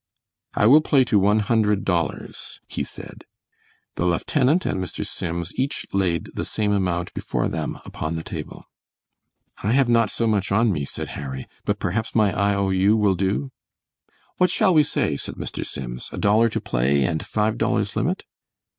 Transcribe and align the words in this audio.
"I 0.55 0.65
will 0.65 0.81
play 0.81 1.03
to 1.03 1.19
one 1.19 1.41
hundred 1.41 1.85
dollars," 1.85 2.59
he 2.67 2.83
said. 2.83 3.23
The 3.97 4.05
lieutenant 4.07 4.65
and 4.65 4.83
Mr. 4.83 5.05
Sims 5.05 5.53
each 5.59 5.85
laid 5.93 6.29
the 6.33 6.43
same 6.43 6.71
amount 6.71 7.13
before 7.13 7.47
them 7.47 7.77
upon 7.85 8.15
the 8.15 8.23
table. 8.23 8.65
"I 9.61 9.73
have 9.73 9.87
not 9.87 10.09
so 10.09 10.25
much 10.25 10.51
on 10.51 10.71
me," 10.71 10.85
said 10.85 11.09
Harry, 11.09 11.45
"but 11.65 11.77
perhaps 11.77 12.15
my 12.15 12.35
I. 12.35 12.55
O. 12.55 12.71
U. 12.71 12.97
will 12.97 13.13
do." 13.13 13.51
"What 14.37 14.49
shall 14.49 14.73
we 14.73 14.81
say," 14.81 15.17
said 15.17 15.35
Mr. 15.35 15.63
Sims, 15.63 16.09
"a 16.11 16.17
dollar 16.17 16.49
to 16.49 16.59
play 16.59 17.03
and 17.05 17.23
five 17.23 17.59
dollars 17.59 17.95
limit?" 17.95 18.23